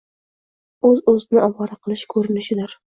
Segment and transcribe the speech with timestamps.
[0.91, 2.79] o‘z-o‘zni ovora qilish ko‘rinishidir.